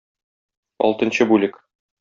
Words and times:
Алтынчы 0.87 1.31
бүлек. 1.35 1.65